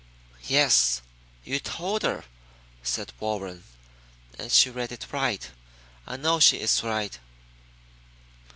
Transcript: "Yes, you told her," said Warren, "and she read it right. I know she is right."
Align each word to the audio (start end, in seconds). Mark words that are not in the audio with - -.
"Yes, 0.47 1.03
you 1.43 1.59
told 1.59 2.01
her," 2.01 2.23
said 2.81 3.13
Warren, 3.19 3.65
"and 4.39 4.51
she 4.51 4.71
read 4.71 4.91
it 4.91 5.13
right. 5.13 5.47
I 6.07 6.17
know 6.17 6.39
she 6.39 6.59
is 6.59 6.81
right." 6.81 7.19